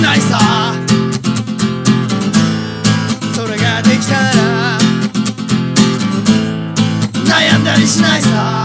[0.00, 0.38] ないさ。
[3.34, 4.78] それができたなら
[7.24, 8.59] 悩んだりしないさ。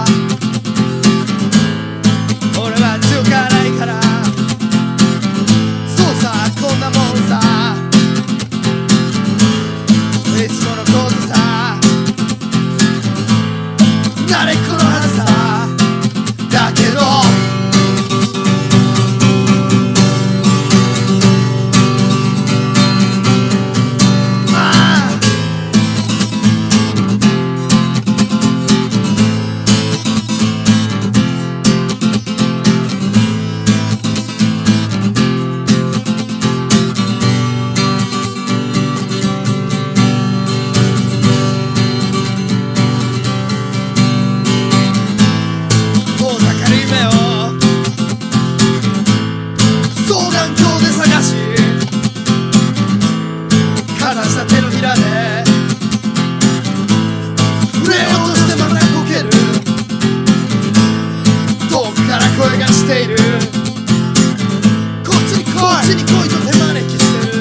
[65.86, 67.34] ちに来いこっちに来いと手招きしてる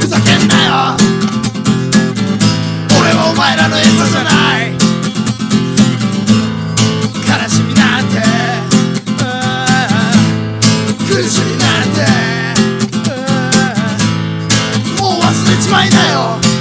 [0.00, 0.96] ふざけんなよ
[3.00, 4.30] 俺はお前らの餌じゃな
[4.66, 4.72] い
[7.22, 8.18] 悲しみなんて
[11.06, 12.02] 苦しみなんて
[15.00, 16.51] もう忘れちまいなよ